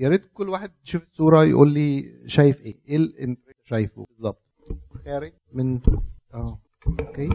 [0.00, 2.76] يا ريت كل واحد يشوف الصورة يقول لي شايف إيه.
[2.88, 4.06] إيه اللي شايفه.
[4.10, 4.42] بالظبط.
[5.04, 5.80] خارج من
[6.34, 6.58] آه
[7.00, 7.28] أوكي.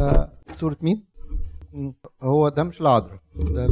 [0.00, 1.04] آه، صورة مين.
[2.22, 3.20] هو ده مش العذراء.
[3.34, 3.66] ده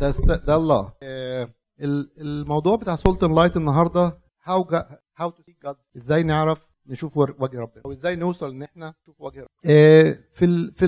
[0.00, 0.92] ده ده الله.
[1.02, 1.48] آه،
[1.80, 4.68] ال- الموضوع بتاع Salt and Light النهارده how
[5.16, 9.20] how to see God إزاي نعرف نشوف وجه ربنا؟ أو إزاي نوصل إن إحنا نشوف
[9.20, 10.86] وجه ربنا؟ آه، في في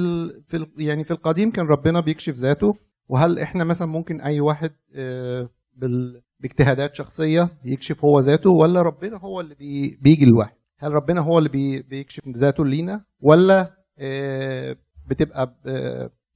[0.48, 2.76] في يعني في القديم كان ربنا بيكشف ذاته.
[3.08, 5.48] وهل إحنا مثلا ممكن أي واحد آه،
[6.40, 11.38] باجتهادات شخصية يكشف هو ذاته ولا ربنا هو اللي بي بيجي للواحد؟ هل ربنا هو
[11.38, 15.54] اللي بي بيكشف ذاته لينا ولا آه، بتبقى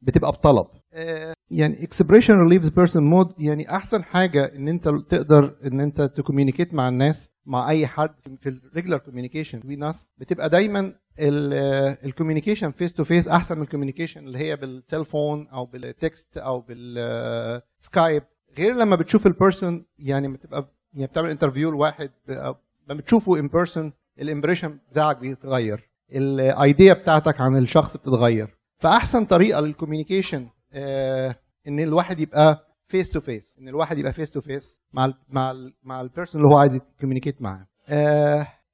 [0.03, 5.81] بتبقى بطلب؟ آه، يعني expression relieves person mood يعني أحسن حاجة إن أنت تقدر إن
[5.81, 10.51] أنت ت communicate مع الناس مع أي حد في ال regular communication بين ناس بتبقى
[10.51, 15.49] دايما ال communication face to face أحسن من ال communication اللي هي بال cell phone
[15.49, 18.23] أو بال text أو بال Skype
[18.59, 22.57] غير لما بتشوف ال person يعني بتبقى يعني بتعمل interview لواحد أو
[22.89, 25.91] لما بتشوفه in person ال impression بتاعك بيتغير.
[26.13, 28.57] ال idea بتاعتك عن الشخص بتتغير.
[28.79, 31.37] فأحسن طريقة لل communication آه
[31.69, 35.51] إن الواحد يبقى face to face إن الواحد يبقى face to face مع ال مع
[35.51, 37.67] ال مع ال person اللي هو عايز ي communicate معاه.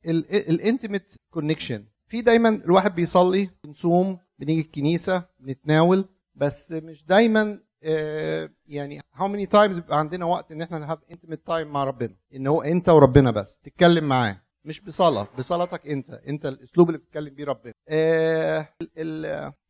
[0.04, 8.50] ال intimate connection في دايما الواحد بيصلي بنصوم بنيجي الكنيسة بنتناول بس مش دايما آه،
[8.66, 12.14] يعني how many times بيبقى عندنا وقت إن إحنا ن have intimate time مع ربنا؟
[12.34, 14.40] إن هو أنت وربنا بس تتكلم معاه.
[14.64, 17.72] مش بصلاة بصلاتك أنت أنت الأسلوب اللي بتتكلم بيه ربنا.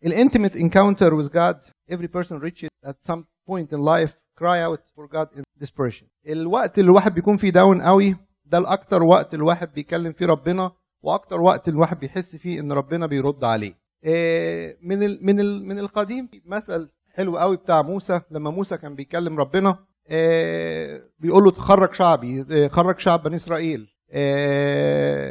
[0.04, 1.56] ال intimate encounter with God
[1.94, 6.04] every person reaches at some point in life cry out for God in desperation.
[6.26, 10.72] الوقت اللي الواحد بيكون فيه down قوي ده الأكتر وقت الواحد بيكلم فيه ربنا
[11.04, 13.74] وأكتر وقت الواحد بيحس فيه إن ربنا بيرد عليه.
[14.04, 18.94] آه، من ال من ال من القديم مثل حلو قوي بتاع موسى لما موسى كان
[18.94, 23.90] بيكلم ربنا آه، بيقول له تخرج شعبي آه، خرج شعب بني إسرائيل.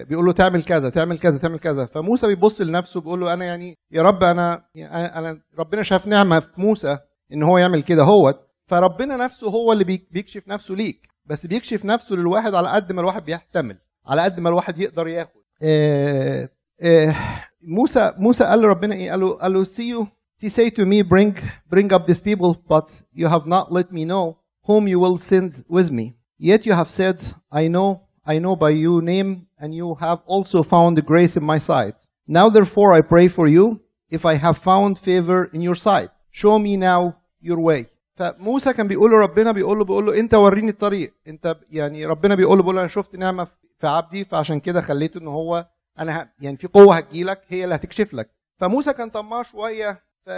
[0.10, 1.86] بيقول له تعمل كذا تعمل كذا تعمل كذا.
[1.86, 4.66] فموسى بيبص لنفسه بيقول له أنا يعني يا رب أنا
[5.18, 6.98] أنا ربنا شاف نعمة في موسى
[7.34, 8.40] إن هو يعمل كده هوت.
[8.68, 11.08] فربنا نفسه هو اللي بي- بيكشف نفسه ليك.
[11.26, 15.43] بس بيكشف نفسه للواحد على قد ما الواحد بيحتمل على قد ما الواحد يقدر ياخد.
[15.63, 16.49] آه،
[16.81, 17.15] آه،
[17.63, 20.07] موسى موسى قال لربنا ايه قال له قال له see you
[20.43, 21.35] he say to me bring
[21.75, 24.37] bring up these people but you have not let me know
[24.69, 27.19] whom you will send with me yet you have said
[27.53, 27.89] I know
[28.33, 31.97] I know by your name and you have also found grace in my sight
[32.39, 33.65] now therefore I pray for you
[34.17, 37.01] if I have found favor in your sight show me now
[37.41, 41.57] your way فموسى كان بيقول له ربنا بيقول له بيقول له انت وريني الطريق انت
[41.71, 43.47] يعني ربنا بيقول له بيقول له انا شفت نعمه
[43.84, 45.68] في عبدي فعشان كده خليته إن هو
[46.00, 46.30] أنا.
[46.42, 48.30] يعني في قوة هتجيلك هي اللي هتكشف لك.
[48.62, 50.30] فموسى كان طماع شوية ف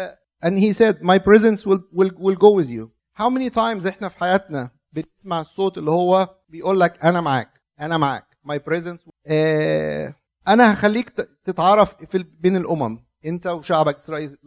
[0.45, 2.89] and he said my presence will will will go with you.
[3.21, 7.97] How many times إحنا في حياتنا بنسمع الصوت اللي هو بيقول لك أنا معاك أنا
[7.97, 10.15] معاك my presence آه
[10.47, 11.09] أنا هخليك
[11.43, 13.95] تتعرف في بين الأمم أنت وشعبك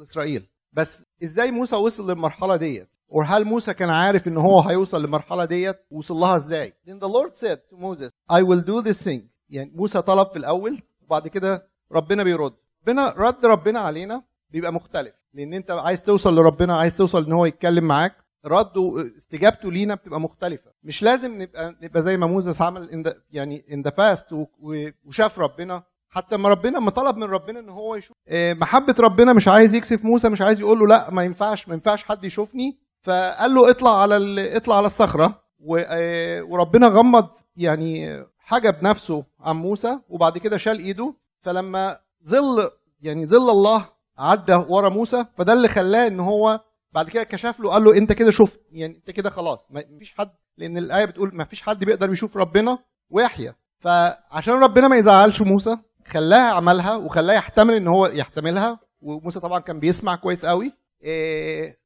[0.03, 0.49] إسرائيل.
[0.73, 5.79] بس إزاي موسى وصل للمرحلة ديت؟ وهل موسى كان عارف إن هو هيوصل للمرحلة ديت؟
[5.91, 9.21] وصل لها إزاي؟ Then the Lord said to Moses I will do this thing.
[9.51, 12.53] يعني موسى طلب في الأول وبعد كده ربنا بيرد.
[12.89, 15.15] ربنا رد ربنا علينا بيبقى مختلف.
[15.35, 18.13] لأن أنت عايز توصل لربنا عايز توصل إن هو يتكلم معاك
[18.47, 20.71] رده استجابته لينا بتبقى مختلفة.
[20.85, 23.65] مش لازم نبقى نبقى زي ما موسى عمل in the يعني
[23.99, 25.83] past و- و- وشاف ربنا.
[26.11, 28.17] حتى ما ربنا ما طلب من ربنا إن هو يشوف.
[28.29, 31.75] آه، محبة ربنا مش عايز يكسف موسى مش عايز يقول له لا ما ينفعش ما
[31.75, 32.79] ينفعش حد يشوفني.
[33.03, 35.43] فقال له اطلع على اطلع على الصخرة
[35.79, 41.15] آه، وربنا غمض يعني حاجة بنفسه عن موسى وبعد كده شال ايده.
[41.41, 41.99] فلما
[42.29, 42.71] ظل
[43.01, 43.85] يعني ظل الله
[44.19, 46.61] عدى ورا موسى فده اللي خلاه إن هو
[46.93, 50.15] بعد كده كشف له قال له أنت كده شفت يعني أنت كده خلاص ما فيش
[50.19, 52.79] حد لأن الآية بتقول ما فيش حد بيقدر يشوف ربنا
[53.11, 53.55] ويحيا.
[53.79, 55.77] فعشان ربنا ما يزعلش موسى
[56.07, 58.79] خلاها عملها وخلاه يحتمل إن هو يحتملها.
[59.01, 60.73] وموسى طبعا كان بيسمع كويس قوي.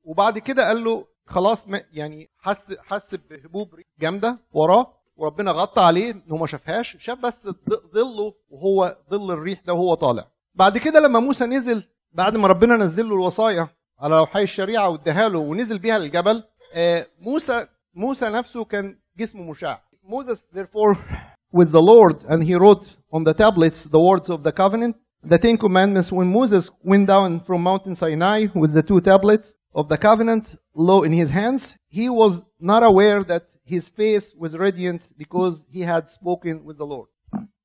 [0.05, 3.69] وبعد كده قال له خلاص يعني حس حس بهبوب
[4.01, 7.49] جامدة وراه وربنا غطى عليه إن هو ما شافهاش شاف بس
[7.95, 10.27] ظله وهو ظل الريح ده وهو طالع.
[10.55, 13.69] بعد كده لما موسى نزل بعد ما ربنا نزل له الوصايا
[13.99, 16.43] على لوحي الشريعة واداها له ونزل بيها للجبل
[16.75, 19.79] آه، موسى موسى نفسه كان جسمه مشع.
[20.05, 20.97] Moses therefore
[21.57, 25.39] with the Lord and he wrote on the tablets the words of the covenant the
[25.39, 29.97] Ten Commandments when Moses went down from Mountain Sinai with the two tablets of the
[29.97, 35.65] covenant law in his hands he was not aware that his face was radiant because
[35.71, 37.09] he had spoken with the Lord.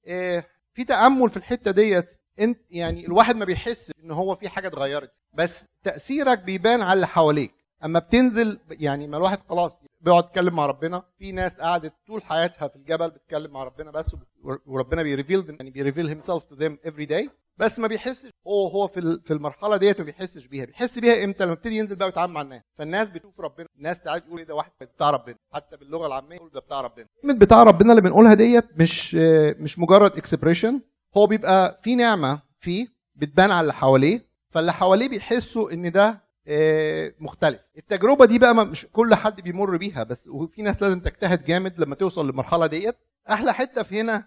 [0.07, 0.43] آه،
[0.73, 5.11] في تأمل في الحتة ديت أنت يعني الواحد ما بيحس إن هو في حاجة اتغيرت.
[5.33, 7.53] بس تأثيرك بيبان على اللي حواليك.
[7.85, 12.67] أما بتنزل يعني ما الواحد خلاص بيقعد يتكلم مع ربنا في ناس قعدت طول حياتها
[12.67, 14.15] في الجبل بتتكلم مع ربنا بس
[14.65, 18.29] وربنا بي reveal يعني بي reveal himself to them every day بس ما بيحسش.
[18.47, 20.65] هو هو في في المرحلة ديت ما بيحسش بيها.
[20.65, 22.61] بيحس بيها إمتى؟ لما يبتدي ينزل بقى ويتعامل مع الناس.
[22.77, 23.67] فالناس بتشوف ربنا.
[23.77, 25.35] الناس تعالى تقول إيه ده؟ واحد بتاع ربنا.
[25.53, 27.05] حتى باللغة العامية يقول ده بتاع ربنا.
[27.21, 29.15] كلمه بتاع ربنا اللي بنقولها ديت مش
[29.59, 30.81] مش مجرد expression
[31.17, 34.21] هو بيبقى في نعمة فيه بتبان على اللي حواليه.
[34.49, 36.27] فاللي حواليه بيحسوا إن ده
[37.19, 37.59] مختلف.
[37.77, 40.03] التجربة دي بقى مش كل حد بيمر بيها.
[40.03, 42.95] بس وفي ناس لازم تجتهد جامد لما توصل للمرحلة ديت.
[43.29, 44.23] أحلى حتة في هنا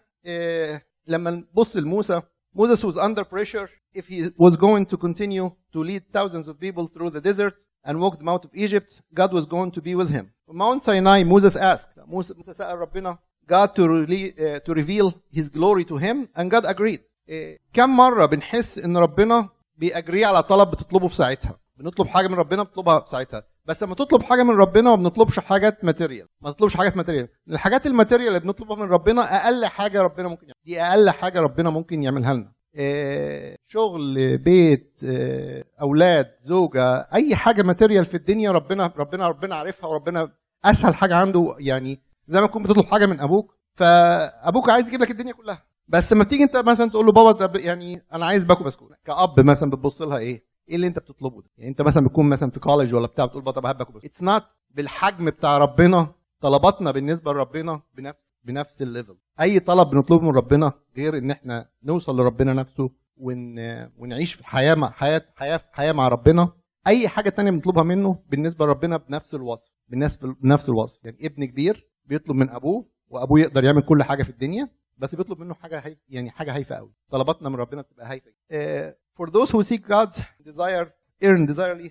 [1.06, 2.22] لما نبص لموسى.
[2.53, 6.87] Moses was under pressure if he was going to continue to lead thousands of people
[6.87, 10.09] through the desert and walk them out of Egypt, God was going to be with
[10.09, 10.31] him.
[10.49, 13.17] On Mount Sinai, Moses asked, موسى سأل ربنا
[13.47, 17.01] God to, really, uh, to reveal his glory to him and God agreed.
[17.29, 22.35] Uh, كم مرة بنحس ان ربنا بيأجري على طلب بتطلبه في ساعتها بنطلب حاجة من
[22.35, 26.50] ربنا بنطلبها في ساعتها بس لما تطلب حاجة من ربنا ما بنطلبش حاجات material ما
[26.50, 30.54] تطلبش حاجات material الحاجات ال material اللي بنطلبها من ربنا أقل حاجة ربنا ممكن يعمل.
[30.64, 32.52] دي أقل حاجة ربنا ممكن يعملها لنا.
[32.76, 39.90] آه، شغل بيت آه، أولاد زوجة أي حاجة material في الدنيا ربنا ربنا ربنا عارفها
[39.90, 40.32] وربنا
[40.64, 41.56] أسهل حاجة عنده.
[41.58, 45.62] يعني زي ما تكون بتطلب حاجة من أبوك فأبوك عايز يجيب لك الدنيا كلها.
[45.88, 48.90] بس لما تيجي أنت مثلا تقول له بابا يعني أنا عايز باكو بسكوت.
[49.04, 52.50] كأب مثلا بتبص لها إيه؟ إيه اللي أنت بتطلبه ده؟ يعني أنت مثلا بتكون مثلا
[52.50, 56.08] في college ولا بتاع بتقول باكو بسكوت it's not بالحجم بتاع ربنا
[56.40, 61.68] طلباتنا بالنسبة لربنا بنفس بنفس ال level أي طلب بنطلبه من ربنا غير إن إحنا
[61.82, 63.54] نوصل لربنا نفسه ون...
[63.98, 66.52] ونعيش في حياة مع حياه حياه حياة مع ربنا.
[66.86, 71.04] أي حاجة تانية بنطلبها منه بالنسبة لربنا بنفس الوصف بنفس بنفس الوصف.
[71.04, 74.68] يعني ابن كبير بيطلب من أبوه وأبوه يقدر يعمل كل حاجة في الدنيا
[74.98, 78.30] بس بيطلب منه حاجة هاي يعني حاجة هايفة قوي طلباتنا من ربنا بتبقى هايفة.
[78.30, 80.87] uh, for those who seek God's desire
[81.23, 81.87] earn desirely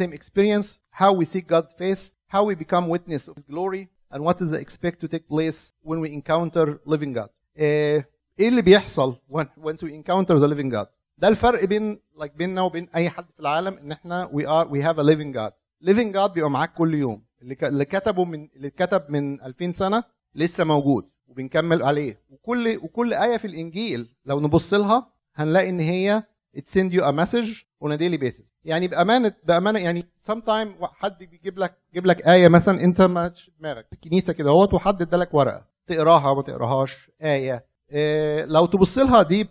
[0.00, 0.66] same experience
[1.00, 2.02] how we seek God's face
[2.34, 5.98] how we become witness of His glory and what is expect to take place when
[6.02, 7.28] we encounter living God.
[7.58, 10.86] ايه اللي بيحصل when, once we encounter the living God؟
[11.18, 14.80] ده الفرق بين like بيننا وبين اي حد في العالم ان احنا we are we
[14.82, 15.52] have a living God.
[15.90, 20.04] living God بيبقى معاك كل يوم اللي اللي كتبه من اللي اتكتب من 2000 سنه
[20.34, 26.22] لسه موجود وبنكمل عليه وكل وكل ايه في الانجيل لو نبص لها هنلاقي ان هي
[26.57, 28.51] it send you a message on a daily basis.
[28.63, 33.87] يعني بامانه بأمانة يعني sometime حد بيجيب لك يجيب لك آية مثلا أنت ما دماغك.
[33.87, 35.65] في الكنيسه كده أهوت وحد ادالك ورقة.
[35.87, 37.11] تقراها ما تقراهاش.
[37.21, 37.65] آية.
[37.91, 39.47] إيه لو تبص لها deep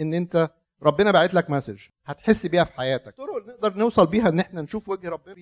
[0.00, 0.50] إن أنت
[0.82, 3.14] ربنا باعت لك message هتحس بيها في حياتك.
[3.16, 5.34] طرق نقدر نوصل بيها إن إحنا نشوف وجه ربنا.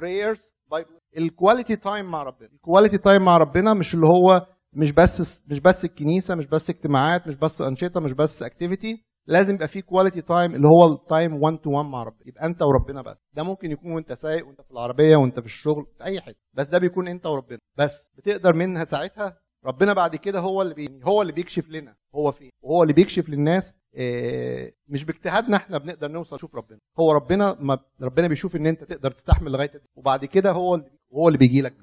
[0.00, 0.40] Prayers.
[0.70, 2.48] Bible ال quality time مع ربنا.
[2.52, 6.70] ال quality time مع ربنا مش اللي هو مش بس مش بس الكنيسة مش بس
[6.70, 11.04] اجتماعات مش بس أنشطة مش بس activity لازم يبقى في quality time اللي هو ال
[11.04, 13.16] time 1 to 1 مع ربنا يبقى انت وربنا بس.
[13.34, 16.38] ده ممكن يكون وانت سايق وانت في العربية وانت في الشغل في أي حتة.
[16.54, 17.58] بس ده بيكون انت وربنا.
[17.78, 21.00] بس بتقدر منها ساعتها ربنا بعد كده هو اللي بي...
[21.04, 22.50] هو اللي بيكشف لنا هو فين.
[22.62, 26.78] وهو اللي بيكشف للناس إيه مش باجتهادنا إحنا بنقدر نوصل نشوف ربنا.
[27.00, 31.28] هو ربنا ما ربنا بيشوف ان انت تقدر تستحمل لغاية وبعد كده هو اللي هو
[31.28, 31.74] اللي بيجي لك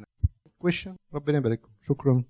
[0.58, 2.24] question ربنا يبارككم شكرا.